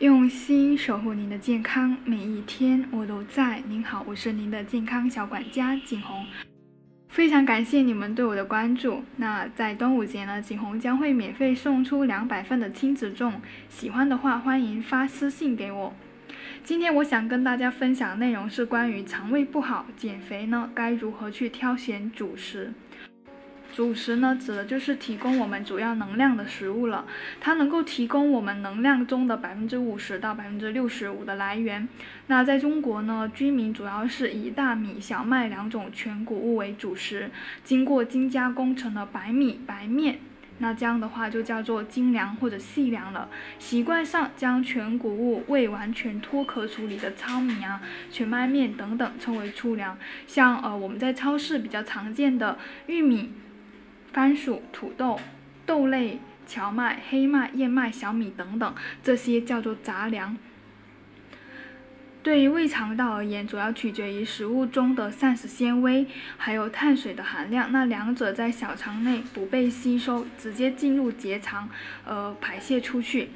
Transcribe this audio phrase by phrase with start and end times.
[0.00, 3.62] 用心守护您的健康，每一天我都在。
[3.66, 6.26] 您好，我是您的健康小管家景红，
[7.08, 9.02] 非常感谢你们对我的关注。
[9.16, 13.36] 那在端午节呢，景红将会免费送出两百份的亲子粽，
[13.70, 15.94] 喜欢的话欢迎发私信给我。
[16.62, 22.74] 今天我想跟大家分享的内容是关于肠胃不好减肥呢，该如何去挑选主食。
[23.76, 27.04] 主食呢，指的就是提供我们主要能量的食物了。
[27.42, 31.86] 它能够提供我们能量中的百分之五十到百分之六十五的来源。
[32.28, 37.30] 那在中国呢，居民主要是以大米、小麦两种全谷物为主食，
[37.64, 40.20] 经过精加工成了白米、白面。
[40.56, 43.28] 那这样的话就叫做精粮或者细粮了。
[43.58, 49.98] 习惯上将全谷物未完全脱壳处理的糙米啊、全麦面等等称为粗粮。
[50.26, 52.56] 像呃我们在超市比较常见的
[52.86, 53.32] 玉米。
[54.12, 55.18] 番薯、土豆、
[55.64, 60.36] 豆类、荞麦、黑麦、燕麦、小米等等，这些叫做杂粮。
[62.22, 67.70] 对于胃肠道而言，主要取决于食物中的膳食纤维还有碳水的含量。
[67.70, 71.68] 那两者在小肠内不被吸收，直接进入结肠，
[72.04, 73.28] 呃，排泄出去。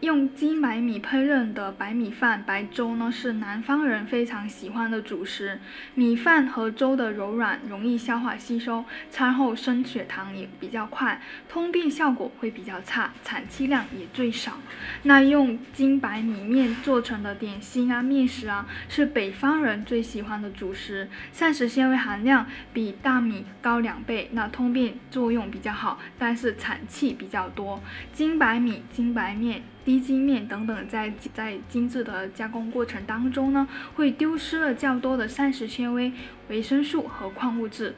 [0.00, 5.60] 用精白米烹饪的白米饭、白粥呢，是南方人非常喜欢的主食。
[5.94, 14.54] 米饭和粥的柔软，容易消化吸收，餐后升血糖也比较快，通便效果会比较差，产气量也最少。
[15.02, 27.82] 那用精白米面做成的点心啊、面食啊，是北方人最喜欢的主食，膳食纤维含量比大米高两倍，那通便作用比较好，但是产气比较多。
[28.14, 29.62] 精白米、精白面。
[29.90, 36.12] 低筋面等等，在在精致的加工过程当中呢，会丢失了较多的膳食纤维、
[36.48, 37.96] 维生素和矿物质。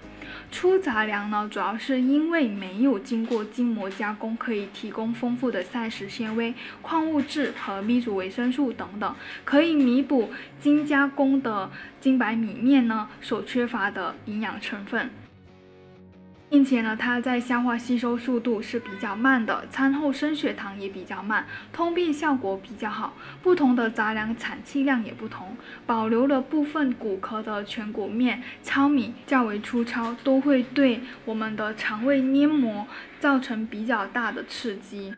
[0.51, 11.71] 粗杂粮呢，主要是因为没有经过筋膜加工，可以提供丰富的膳食纤维、矿物质和 B 族维生素等等，可以弥补精加工的
[12.01, 15.11] 精白米面呢所缺乏的营养成分。
[16.53, 23.15] 并且呢，它在消化吸收速度是比较慢的，餐后升血糖也比较慢，通便效果比较好。
[23.43, 32.87] 不同的杂粮产气量也不同，保留了部分骨壳的全谷面、糙米较为粗糙，都会对我们的肠胃黏膜
[33.19, 35.15] 造成比较大的刺激。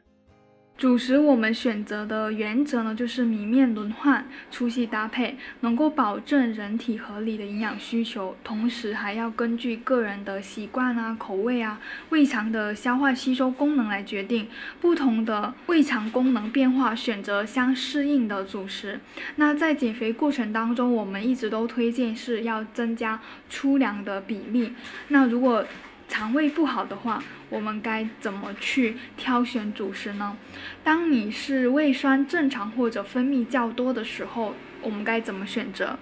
[0.77, 14.49] 主食我们选择的原则呢，就是米面轮换、粗细搭配，能够保证人体合理的营养需求，同时还要根据个人的习惯啊、口味啊、胃肠的消化吸收功能来决定
[14.81, 18.99] 不同的胃肠功能变化，选择相适应的主食。
[19.37, 24.73] 那在减肥过程当中，我们一直都推荐是要增加粗粮的比例。
[25.09, 25.65] 那如果
[26.09, 30.37] 肠胃不好的话，我们该怎么去挑选主食呢？
[30.82, 35.98] 当你是胃酸正常或者分泌较多的时候，我们该怎么选择？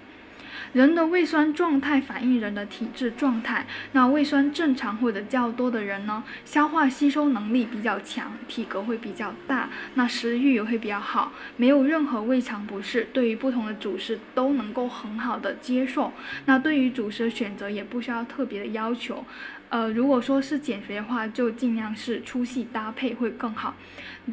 [0.75, 3.67] 人的胃酸状态反映人的体质状态。
[3.93, 16.13] 那胃酸正常或者较多的人呢，消化吸收能力比较强，体格会比较大，那食欲也会比较好，没有任何胃肠不适，对于不同的主食都能够很好的接受。
[16.47, 19.25] 那对于主食的选择也不需要特别的要求。
[19.73, 23.75] 呃，如果说是减肥的话，就尽量是粗细搭配会更好。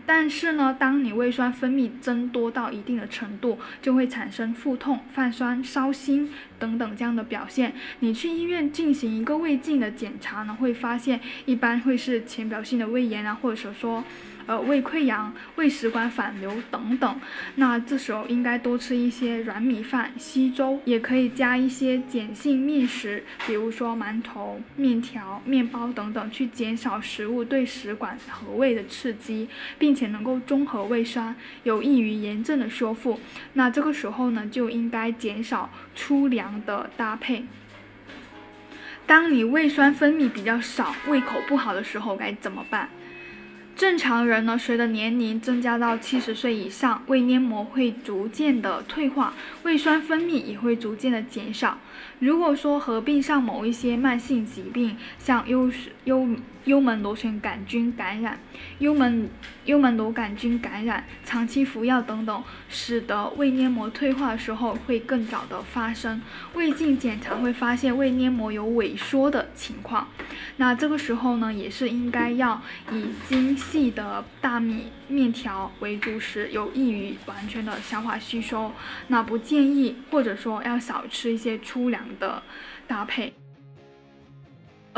[0.06, 6.30] 但是呢，当你胃酸分泌增多到一定的程度，就会产生腹痛、泛酸、烧心
[6.60, 7.74] 等等这样的表现。
[8.02, 14.04] 你去医院进行一个胃镜的检查呢，会发现一般会是浅表性的胃炎啊，或者说。
[14.50, 17.22] 呃，胃溃疡、胃食管反流等等，
[17.58, 33.20] 那这时候应该多吃一些软米饭、稀粥，也可以加一些碱性面食，比如说馒头、面条、面包等等，去减少食物对食管和胃的刺激，并且能够中和胃酸，有益于炎症的修复。
[33.54, 37.46] 那这个时候呢，就应该减少粗粮的搭配。
[39.06, 42.90] 当你胃酸分泌比较少、胃口不好的时候，该怎么办？
[43.80, 49.34] 正常人呢，随着年龄增加到七十岁以上，胃黏膜会逐渐的退化，
[49.64, 51.78] 胃酸分泌也会逐渐的减少。
[52.20, 55.72] 如果说合并上某一些慢性疾病，像幽
[56.04, 56.28] 幽
[56.66, 58.38] 幽门螺旋杆菌感染、
[58.80, 59.30] 幽门
[59.64, 66.22] 幽门螺杆菌感染、长期服药等等，使得胃黏膜退化的时候会更早的发生。
[66.54, 70.10] 胃镜检查会发现胃黏膜有萎缩的情况，
[70.58, 72.62] 那这个时候呢，也是应该要
[72.92, 78.72] 以经细的大米面条为主食，有益于完全的消化吸收。
[79.08, 82.04] 那不建议或者说要少吃一些粗粮。
[82.20, 82.42] 的
[82.88, 83.34] 搭配。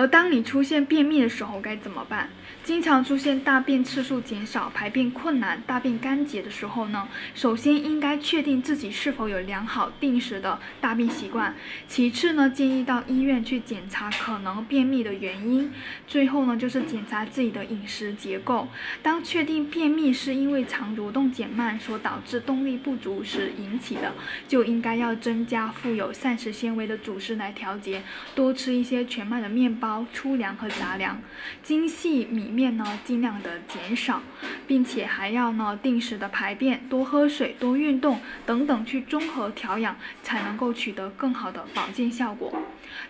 [0.01, 2.27] 而当你出现便秘的时候该怎么办？
[2.63, 7.07] 经常出现大便次数减少、排便困难、大便干结的时候呢？
[7.35, 11.55] 首先应该确定自己是否有良好定时的大便习惯。
[11.87, 15.71] 其次呢，建议到医院去检查可能便秘的原因。
[16.07, 18.67] 最后呢，就是检查自己的饮食结构。
[19.03, 24.13] 当确定便秘是因为肠蠕动减慢所导致动力不足时引起的，
[24.47, 28.01] 就应该要增加富有膳食纤维的主食来调节，
[28.33, 31.19] 多吃一些全麦的面包、粗粮和杂粮，
[31.63, 32.51] 精细米。
[32.51, 34.21] 面呢，尽量的减少，
[34.67, 42.53] 并且还要呢定时的排便，多喝水，多运动等等，去综合调养，才能够取得更好的保健效果。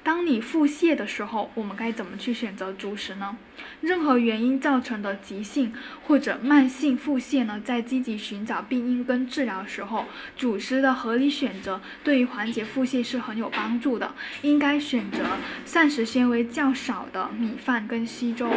[0.03, 3.35] 当你腹泻的时候，我们该怎么去选择主食呢？
[3.81, 5.73] 任何原因造成的急性
[6.03, 10.05] 或者慢性腹泻呢，在积极寻找病因跟治疗时候，
[10.37, 14.13] 主食的合理选择对于缓解腹泻是很有帮助的。
[14.43, 15.19] 应该选择
[15.65, 18.49] 膳食纤维较少的米饭跟稀粥。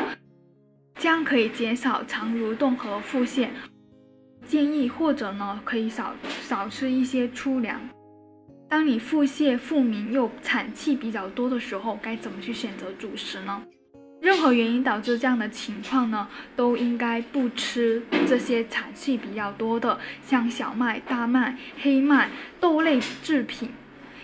[0.96, 3.48] 将可以减少肠蠕动和腹泻，
[4.46, 7.80] 建议或者呢可以少少吃一些粗粮。
[8.68, 13.62] 当你腹泻、腹鸣又产气比较多的时候，该怎么去选择主食呢？
[14.22, 23.68] 任何原因导致这样的情况呢，都应该不吃这些产气比较多的，像小麦、大麦、黑麦、豆类制品。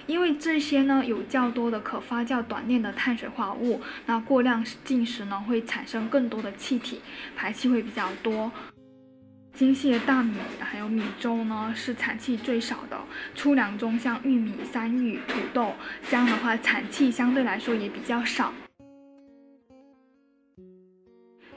[0.07, 7.01] 因为这些呢有较多的可发酵短链的碳水化合物，那过量进食呢会产生更多的气体，
[7.37, 8.51] 排气会比较多。
[9.53, 12.99] 精细的大米还有米粥呢是产气最少的，
[13.35, 15.75] 粗粮中像玉米、山芋、土豆
[16.09, 18.53] 这样的话产气相对来说也比较少。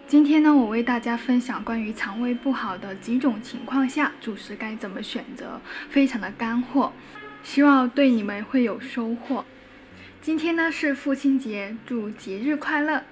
[0.05, 6.91] 今天呢我为大家分享关于肠胃不好的几种情况下主食该怎么选择，非常的干货。
[7.43, 9.45] 希望对你们会有收获。
[10.21, 13.03] 今天呢是父亲节，祝节日快乐！